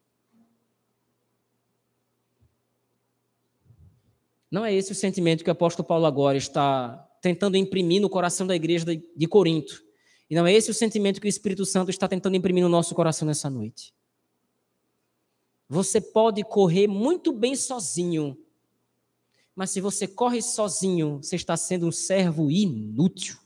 [4.50, 8.48] Não é esse o sentimento que o apóstolo Paulo agora está tentando imprimir no coração
[8.48, 8.86] da igreja
[9.16, 9.84] de Corinto.
[10.30, 12.94] E não é esse o sentimento que o Espírito Santo está tentando imprimir no nosso
[12.94, 13.94] coração nessa noite.
[15.68, 18.38] Você pode correr muito bem sozinho,
[19.56, 23.38] mas se você corre sozinho, você está sendo um servo inútil.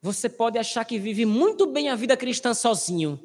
[0.00, 3.20] Você pode achar que vive muito bem a vida cristã sozinho,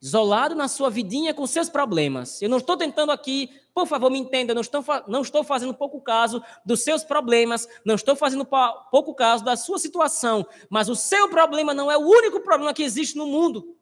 [0.00, 2.40] isolado na sua vidinha com seus problemas.
[2.40, 3.50] Eu não estou tentando aqui,
[3.80, 7.94] por favor, me entenda, não estou, não estou fazendo pouco caso dos seus problemas, não
[7.94, 12.40] estou fazendo pouco caso da sua situação, mas o seu problema não é o único
[12.40, 13.76] problema que existe no mundo.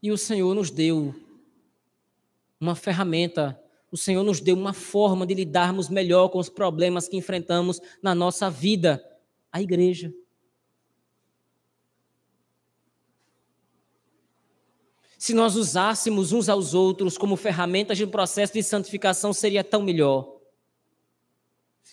[0.00, 1.14] E o Senhor nos deu
[2.60, 7.16] uma ferramenta, o Senhor nos deu uma forma de lidarmos melhor com os problemas que
[7.16, 9.04] enfrentamos na nossa vida
[9.50, 10.12] a igreja.
[15.22, 20.36] Se nós usássemos uns aos outros como ferramentas de processo de santificação, seria tão melhor.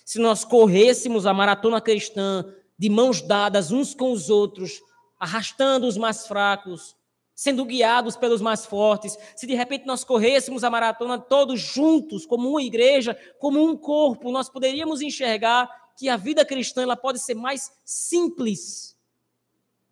[0.04, 2.44] Se nós corrêssemos a maratona cristã
[2.76, 4.82] de mãos dadas uns com os outros,
[5.20, 6.96] arrastando os mais fracos,
[7.36, 12.50] sendo guiados pelos mais fortes, se de repente nós corrêssemos a maratona todos juntos, como
[12.50, 17.36] uma igreja, como um corpo, nós poderíamos enxergar que a vida cristã ela pode ser
[17.36, 18.98] mais simples.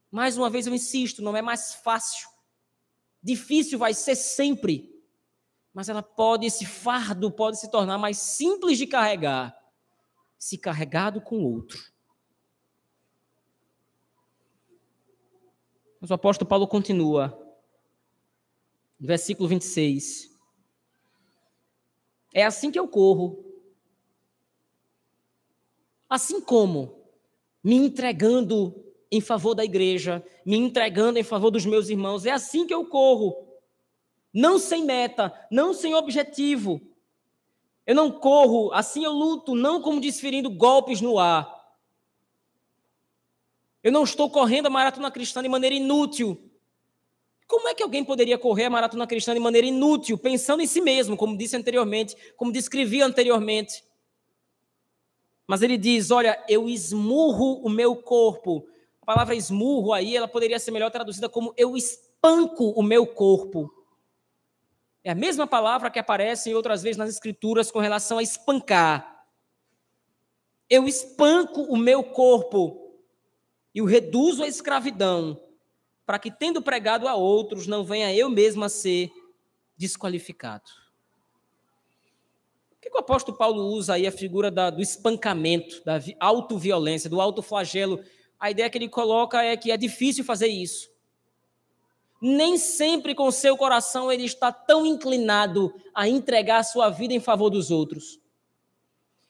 [0.09, 2.35] Mais uma vez eu insisto, não é mais fácil.
[3.21, 4.93] Difícil vai ser sempre.
[5.73, 9.55] Mas ela pode, esse fardo pode se tornar mais simples de carregar,
[10.37, 11.79] se carregado com outro.
[15.99, 17.37] Mas o apóstolo Paulo continua,
[18.99, 20.35] versículo 26.
[22.33, 23.43] É assim que eu corro.
[26.09, 27.03] Assim como
[27.63, 32.65] me entregando em favor da igreja, me entregando em favor dos meus irmãos, é assim
[32.67, 33.47] que eu corro.
[34.33, 36.81] Não sem meta, não sem objetivo,
[37.87, 41.55] eu não corro, assim eu luto, não como desferindo golpes no ar.
[43.81, 46.51] Eu não estou correndo a maratona cristã de maneira inútil.
[47.47, 50.81] Como é que alguém poderia correr a maratona cristã de maneira inútil, pensando em si
[50.81, 53.85] mesmo, como disse anteriormente, como descrevi anteriormente?
[55.47, 58.67] Mas ele diz: Olha, eu esmurro o meu corpo.
[59.07, 63.73] Palavra esmurro aí, ela poderia ser melhor traduzida como eu espanco o meu corpo.
[65.01, 69.25] É a mesma palavra que aparece outras vezes nas Escrituras com relação a espancar.
[70.69, 72.99] Eu espanco o meu corpo
[73.73, 75.41] e o reduzo à escravidão,
[76.05, 79.09] para que, tendo pregado a outros, não venha eu mesmo a ser
[79.77, 80.69] desqualificado.
[82.71, 87.21] Por que o apóstolo Paulo usa aí a figura da, do espancamento, da autoviolência, do
[87.21, 88.03] autoflagelo?
[88.39, 90.89] A ideia que ele coloca é que é difícil fazer isso
[92.21, 97.19] nem sempre com seu coração ele está tão inclinado a entregar a sua vida em
[97.19, 98.19] favor dos outros.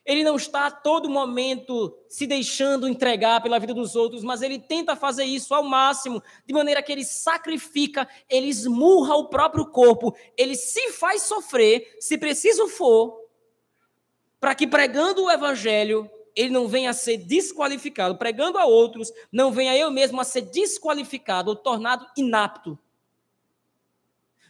[0.06, 4.58] Ele não está a todo momento se deixando entregar pela vida dos outros, mas ele
[4.58, 10.16] tenta fazer isso ao máximo, de maneira que ele sacrifica, ele esmurra o próprio corpo,
[10.38, 13.22] ele se faz sofrer, se preciso for,
[14.40, 19.52] para que pregando o evangelho, ele não venha a ser desqualificado, pregando a outros, não
[19.52, 22.78] venha eu mesmo a ser desqualificado ou tornado inapto.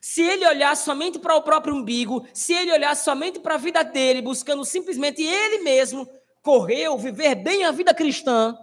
[0.01, 3.83] Se ele olhar somente para o próprio umbigo, se ele olhar somente para a vida
[3.83, 6.07] dele, buscando simplesmente ele mesmo
[6.41, 8.57] correr ou viver bem a vida cristã,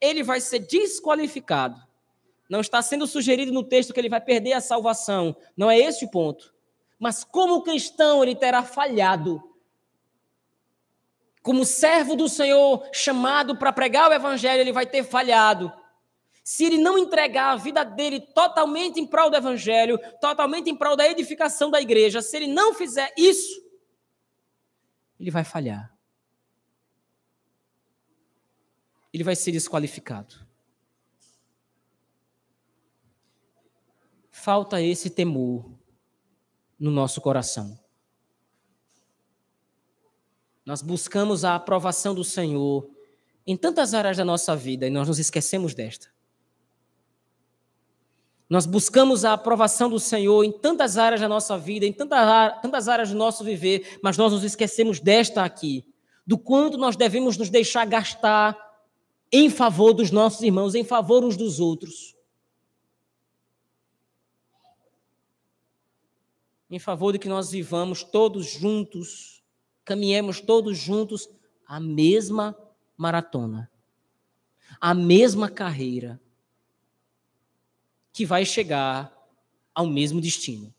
[0.00, 1.78] ele vai ser desqualificado.
[2.48, 6.06] Não está sendo sugerido no texto que ele vai perder a salvação, não é esse
[6.06, 6.54] o ponto.
[6.98, 9.42] Mas como cristão, ele terá falhado
[11.42, 15.72] como servo do Senhor, chamado para pregar o evangelho, ele vai ter falhado.
[16.44, 20.96] Se ele não entregar a vida dele totalmente em prol do evangelho, totalmente em prol
[20.96, 23.60] da edificação da igreja, se ele não fizer isso,
[25.18, 25.92] ele vai falhar.
[29.12, 30.34] Ele vai ser desqualificado.
[34.30, 35.70] Falta esse temor
[36.78, 37.81] no nosso coração.
[40.64, 42.88] Nós buscamos a aprovação do Senhor
[43.46, 46.08] em tantas áreas da nossa vida e nós nos esquecemos desta.
[48.48, 52.86] Nós buscamos a aprovação do Senhor em tantas áreas da nossa vida, em tantas, tantas
[52.86, 55.84] áreas do nosso viver, mas nós nos esquecemos desta aqui,
[56.26, 58.56] do quanto nós devemos nos deixar gastar
[59.32, 62.14] em favor dos nossos irmãos, em favor uns dos outros.
[66.70, 69.41] Em favor de que nós vivamos todos juntos
[69.84, 71.28] caminhemos todos juntos
[71.66, 72.56] a mesma
[72.96, 73.70] maratona,
[74.80, 76.20] a mesma carreira,
[78.12, 79.12] que vai chegar
[79.74, 80.72] ao mesmo destino.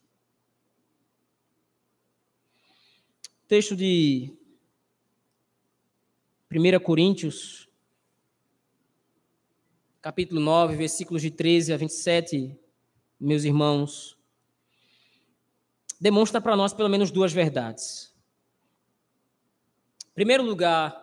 [3.47, 4.31] Texto de
[6.51, 7.67] 1 Coríntios,
[10.01, 12.59] capítulo 9, versículos de 13 a 27,
[13.19, 14.17] meus irmãos,
[15.99, 18.12] demonstra para nós pelo menos duas verdades.
[20.13, 21.01] Primeiro lugar,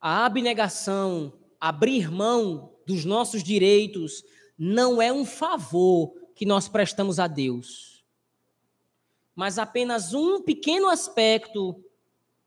[0.00, 4.22] a abnegação, abrir mão dos nossos direitos,
[4.58, 8.04] não é um favor que nós prestamos a Deus,
[9.34, 11.82] mas apenas um pequeno aspecto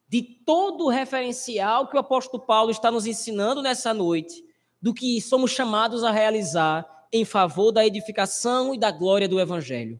[0.08, 4.44] de todo o referencial que o apóstolo Paulo está nos ensinando nessa noite,
[4.80, 10.00] do que somos chamados a realizar em favor da edificação e da glória do Evangelho.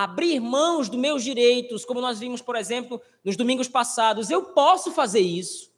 [0.00, 4.92] Abrir mãos dos meus direitos, como nós vimos, por exemplo, nos domingos passados, eu posso
[4.92, 5.72] fazer isso.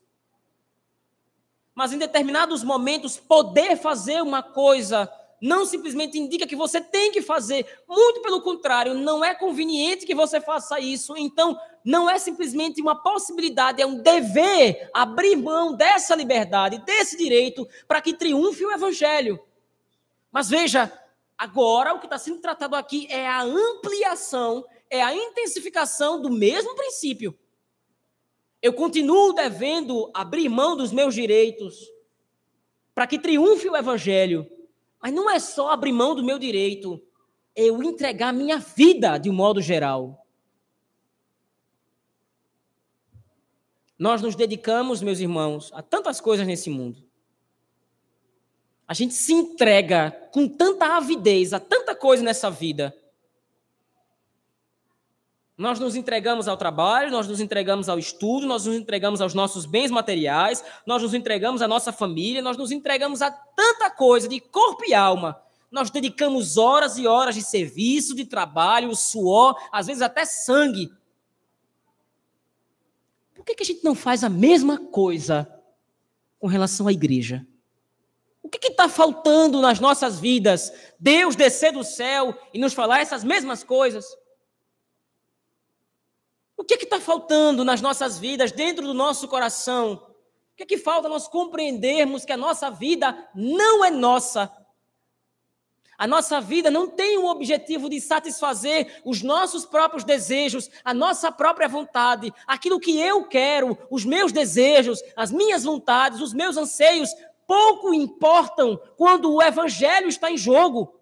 [1.75, 5.11] Mas em determinados momentos, poder fazer uma coisa
[5.41, 10.15] não simplesmente indica que você tem que fazer, muito pelo contrário, não é conveniente que
[10.15, 11.17] você faça isso.
[11.17, 17.67] Então, não é simplesmente uma possibilidade, é um dever abrir mão dessa liberdade, desse direito,
[17.89, 19.41] para que triunfe o evangelho.
[20.31, 20.93] Mas veja,
[21.41, 26.75] agora o que está sendo tratado aqui é a ampliação, é a intensificação do mesmo
[26.75, 27.37] princípio.
[28.63, 31.91] Eu continuo devendo abrir mão dos meus direitos
[32.95, 34.47] para que triunfe o evangelho
[35.01, 37.03] mas não é só abrir mão do meu direito,
[37.57, 40.27] é eu entregar minha vida de um modo geral.
[43.99, 47.03] Nós nos dedicamos, meus irmãos, a tantas coisas nesse mundo.
[48.91, 52.93] A gente se entrega com tanta avidez a tanta coisa nessa vida
[55.61, 59.67] nós nos entregamos ao trabalho, nós nos entregamos ao estudo, nós nos entregamos aos nossos
[59.67, 64.41] bens materiais, nós nos entregamos à nossa família, nós nos entregamos a tanta coisa de
[64.41, 65.39] corpo e alma.
[65.71, 70.91] Nós dedicamos horas e horas de serviço, de trabalho, suor, às vezes até sangue.
[73.35, 75.47] Por que, que a gente não faz a mesma coisa
[76.39, 77.47] com relação à igreja?
[78.43, 80.73] O que está faltando nas nossas vidas?
[80.99, 84.07] Deus descer do céu e nos falar essas mesmas coisas?
[86.57, 90.07] O que está faltando nas nossas vidas, dentro do nosso coração?
[90.53, 94.51] O que que falta nós compreendermos que a nossa vida não é nossa?
[96.01, 101.31] A nossa vida não tem o objetivo de satisfazer os nossos próprios desejos, a nossa
[101.31, 107.11] própria vontade, aquilo que eu quero, os meus desejos, as minhas vontades, os meus anseios,
[107.51, 111.01] pouco importam quando o evangelho está em jogo.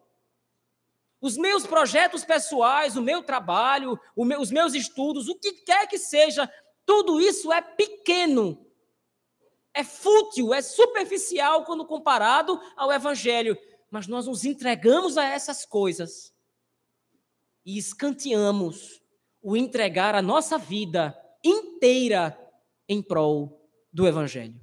[1.21, 6.51] Os meus projetos pessoais, o meu trabalho, os meus estudos, o que quer que seja,
[6.87, 8.67] tudo isso é pequeno.
[9.75, 13.55] É fútil, é superficial quando comparado ao Evangelho.
[13.91, 16.33] Mas nós nos entregamos a essas coisas
[17.63, 19.03] e escanteamos
[19.43, 22.39] o entregar a nossa vida inteira
[22.89, 24.59] em prol do Evangelho.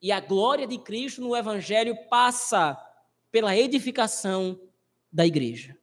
[0.00, 2.76] E a glória de Cristo no Evangelho passa
[3.30, 4.60] pela edificação
[5.12, 5.76] da igreja.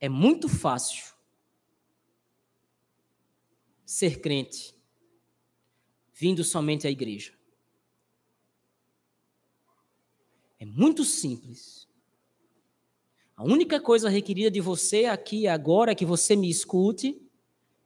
[0.00, 1.14] É muito fácil
[3.86, 4.74] ser crente
[6.12, 7.32] vindo somente à igreja.
[10.58, 11.81] É muito simples.
[13.42, 17.20] A única coisa requerida de você aqui agora é que você me escute,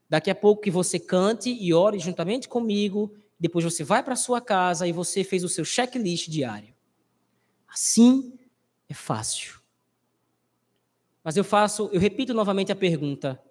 [0.07, 4.39] daqui a pouco que você cante e ore juntamente comigo depois você vai para sua
[4.39, 6.75] casa e você fez o seu checklist diário.
[7.67, 8.39] Assim
[8.87, 9.59] é fácil.
[11.25, 13.43] Mas eu faço, eu repito novamente a pergunta: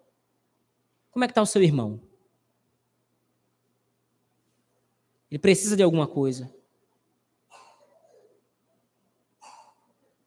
[1.10, 2.00] como é que está o seu irmão?
[5.32, 6.54] Ele precisa de alguma coisa?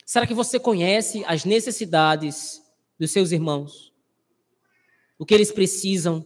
[0.09, 2.62] Será que você conhece as necessidades
[2.98, 3.92] dos seus irmãos?
[5.18, 6.24] O que eles precisam?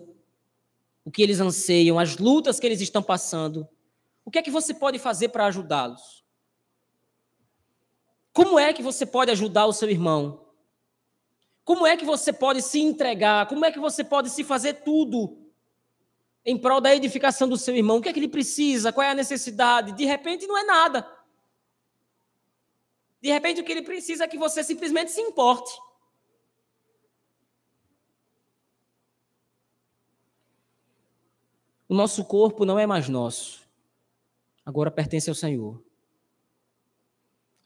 [1.04, 3.68] o que eles anseiam, as lutas que eles estão passando.
[4.24, 6.24] O que é que você pode fazer para ajudá-los?
[8.32, 10.46] Como é que você pode ajudar o seu irmão?
[11.64, 13.46] Como é que você pode se entregar?
[13.46, 15.38] Como é que você pode se fazer tudo
[16.44, 17.98] em prol da edificação do seu irmão?
[17.98, 18.92] O que é que ele precisa?
[18.92, 19.92] Qual é a necessidade?
[19.92, 21.06] De repente não é nada.
[23.22, 25.70] De repente o que ele precisa é que você simplesmente se importe.
[31.88, 33.68] O nosso corpo não é mais nosso,
[34.64, 35.82] agora pertence ao Senhor.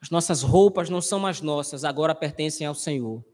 [0.01, 3.25] As nossas roupas não são mais nossas, agora pertencem ao Senhor.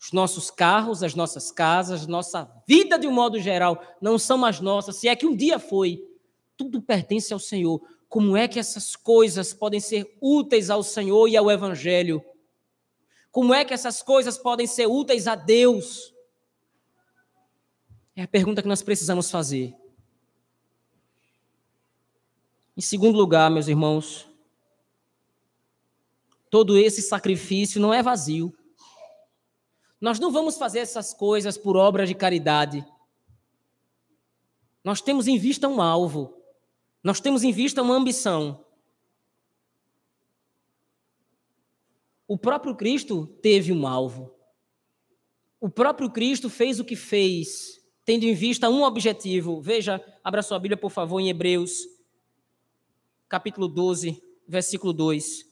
[0.00, 4.58] Os nossos carros, as nossas casas, nossa vida de um modo geral não são mais
[4.58, 6.02] nossas, se é que um dia foi.
[6.56, 7.82] Tudo pertence ao Senhor.
[8.12, 12.22] Como é que essas coisas podem ser úteis ao Senhor e ao Evangelho?
[13.30, 16.12] Como é que essas coisas podem ser úteis a Deus?
[18.14, 19.74] É a pergunta que nós precisamos fazer.
[22.76, 24.28] Em segundo lugar, meus irmãos,
[26.50, 28.54] todo esse sacrifício não é vazio.
[29.98, 32.84] Nós não vamos fazer essas coisas por obra de caridade.
[34.84, 36.41] Nós temos em vista um alvo.
[37.02, 38.64] Nós temos em vista uma ambição.
[42.26, 44.34] O próprio Cristo teve um alvo.
[45.60, 49.60] O próprio Cristo fez o que fez tendo em vista um objetivo.
[49.60, 51.86] Veja, abra sua Bíblia, por favor, em Hebreus,
[53.28, 55.51] capítulo 12, versículo 2.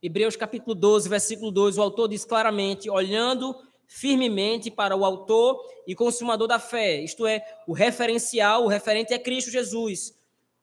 [0.00, 3.56] Hebreus capítulo 12, versículo 2, o autor diz claramente: olhando
[3.88, 9.18] firmemente para o autor e consumador da fé, isto é, o referencial, o referente é
[9.18, 10.14] Cristo Jesus,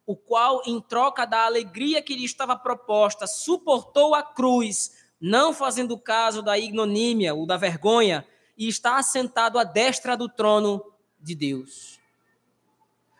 [0.05, 5.97] o qual, em troca da alegria que lhe estava proposta, suportou a cruz, não fazendo
[5.97, 8.25] caso da ignomínia ou da vergonha,
[8.57, 10.81] e está assentado à destra do trono
[11.19, 11.99] de Deus.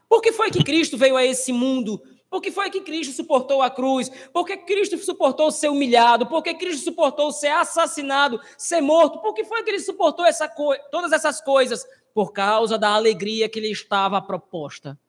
[0.08, 2.02] Por que foi que Cristo veio a esse mundo
[2.36, 4.12] por que foi que Cristo suportou a cruz?
[4.34, 6.28] Por que Cristo suportou ser humilhado?
[6.28, 9.22] Por que Cristo suportou ser assassinado, ser morto?
[9.22, 10.46] Por que foi que ele suportou essa
[10.92, 11.88] todas essas coisas?
[12.14, 15.00] Por causa da alegria que lhe estava proposta.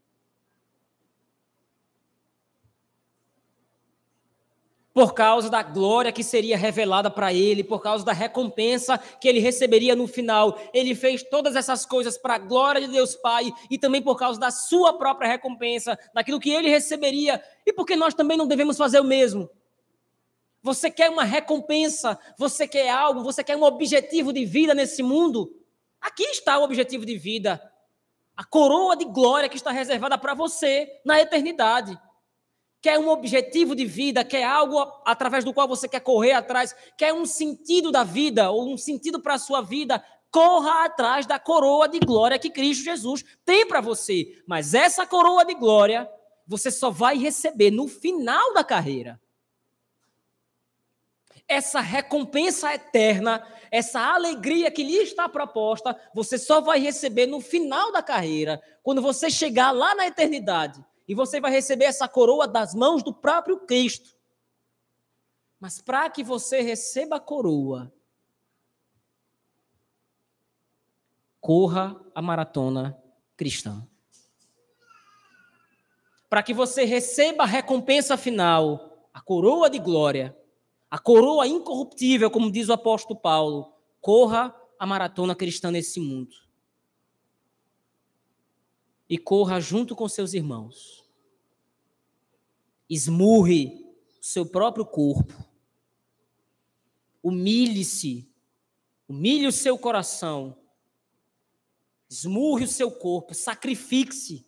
[4.96, 9.40] Por causa da glória que seria revelada para ele, por causa da recompensa que ele
[9.40, 10.58] receberia no final.
[10.72, 14.40] Ele fez todas essas coisas para a glória de Deus Pai e também por causa
[14.40, 18.98] da sua própria recompensa, daquilo que ele receberia, e porque nós também não devemos fazer
[18.98, 19.50] o mesmo.
[20.62, 25.54] Você quer uma recompensa, você quer algo, você quer um objetivo de vida nesse mundo?
[26.00, 27.60] Aqui está o objetivo de vida.
[28.34, 32.00] A coroa de glória que está reservada para você na eternidade
[32.86, 37.12] quer um objetivo de vida, quer algo através do qual você quer correr atrás, quer
[37.12, 41.88] um sentido da vida ou um sentido para a sua vida, corra atrás da coroa
[41.88, 44.40] de glória que Cristo Jesus tem para você.
[44.46, 46.08] Mas essa coroa de glória
[46.46, 49.20] você só vai receber no final da carreira.
[51.48, 57.90] Essa recompensa eterna, essa alegria que lhe está proposta, você só vai receber no final
[57.90, 62.74] da carreira, quando você chegar lá na eternidade e você vai receber essa coroa das
[62.74, 64.16] mãos do próprio Cristo.
[65.60, 67.92] Mas para que você receba a coroa,
[71.40, 73.00] corra a maratona
[73.36, 73.86] cristã.
[76.28, 80.36] Para que você receba a recompensa final, a coroa de glória,
[80.90, 86.45] a coroa incorruptível, como diz o apóstolo Paulo, corra a maratona cristã nesse mundo
[89.08, 91.04] e corra junto com seus irmãos.
[92.88, 93.86] Esmurre
[94.20, 95.32] seu próprio corpo.
[97.22, 98.28] Humilhe-se.
[99.08, 100.58] Humilhe o seu coração.
[102.08, 103.34] Esmurre o seu corpo.
[103.34, 104.46] Sacrifique-se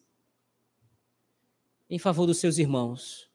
[1.88, 3.28] em favor dos seus irmãos.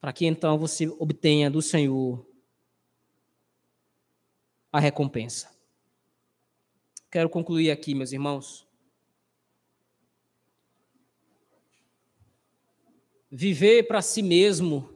[0.00, 2.26] Para que então você obtenha do Senhor
[4.72, 5.54] a recompensa.
[7.10, 8.66] Quero concluir aqui, meus irmãos.
[13.34, 14.92] Viver para si mesmo,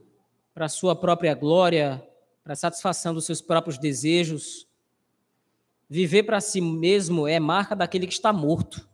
[0.53, 2.07] para sua própria glória,
[2.45, 4.68] para a satisfação dos seus próprios desejos.
[5.89, 8.87] Viver para si mesmo é marca daquele que está morto.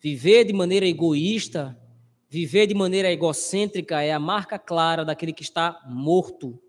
[0.00, 1.80] Viver de maneira egoísta,
[2.28, 6.60] viver de maneira egocêntrica é a marca clara daquele que está morto.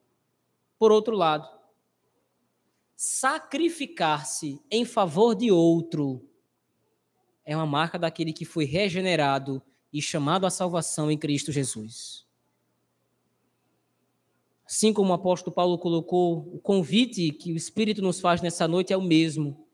[0.77, 1.49] Por outro lado,
[2.95, 6.23] sacrificar-se em favor de outro
[7.43, 9.61] é uma marca daquele que foi regenerado
[9.97, 12.25] e chamado à salvação em Cristo Jesus.
[14.63, 18.93] Assim como o apóstolo Paulo colocou, o convite que o Espírito nos faz nessa noite
[18.93, 19.65] é o mesmo.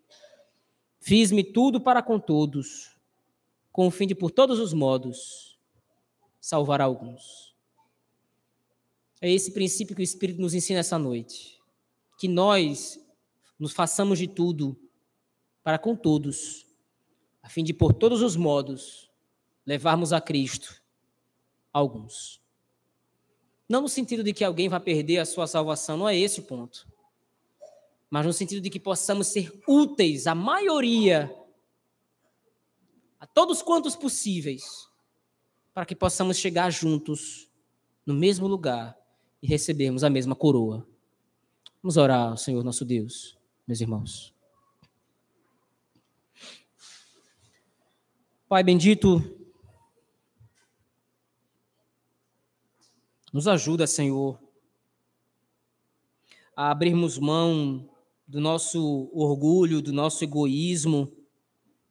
[0.99, 2.95] Fiz-me tudo para com todos,
[3.71, 5.59] com o fim de, por todos os modos,
[6.39, 7.53] salvar alguns.
[9.19, 11.59] É esse princípio que o Espírito nos ensina essa noite.
[12.19, 12.99] Que nós
[13.59, 14.79] nos façamos de tudo
[15.63, 16.65] para com todos,
[17.41, 19.09] a fim de, por todos os modos,
[19.65, 20.81] levarmos a Cristo
[21.71, 22.41] alguns.
[23.67, 26.43] Não no sentido de que alguém vai perder a sua salvação, não é esse o
[26.43, 26.87] ponto.
[28.09, 31.35] Mas no sentido de que possamos ser úteis à maioria,
[33.19, 34.87] a todos quantos possíveis,
[35.73, 37.49] para que possamos chegar juntos
[38.05, 38.95] no mesmo lugar
[39.41, 40.87] e recebermos a mesma coroa.
[41.81, 43.37] Vamos orar ao Senhor nosso Deus,
[43.67, 44.33] meus irmãos.
[48.47, 49.42] Pai bendito,
[53.33, 54.39] Nos ajuda, Senhor,
[56.55, 57.89] a abrirmos mão
[58.27, 61.11] do nosso orgulho, do nosso egoísmo,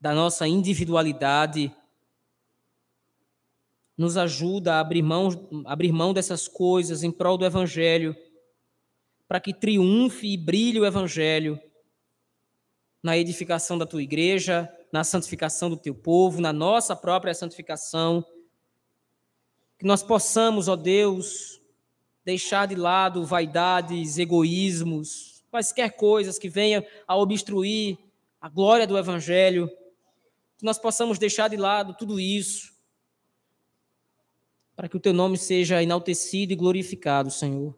[0.00, 1.74] da nossa individualidade.
[3.98, 5.30] Nos ajuda a abrir mão,
[5.64, 8.16] abrir mão dessas coisas em prol do Evangelho,
[9.26, 11.60] para que triunfe e brilhe o Evangelho
[13.02, 18.24] na edificação da tua igreja, na santificação do teu povo, na nossa própria santificação.
[19.82, 21.60] Que nós possamos, ó Deus,
[22.24, 27.98] deixar de lado vaidades, egoísmos, quaisquer coisas que venham a obstruir
[28.40, 29.68] a glória do Evangelho.
[30.56, 32.72] Que nós possamos deixar de lado tudo isso,
[34.76, 37.76] para que o teu nome seja enaltecido e glorificado, Senhor.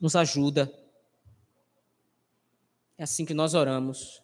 [0.00, 0.72] Nos ajuda.
[2.96, 4.22] É assim que nós oramos,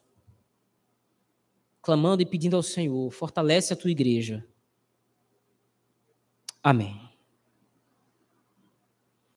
[1.83, 4.48] clamando e pedindo ao Senhor: fortalece a tua igreja.
[6.63, 7.08] Amém.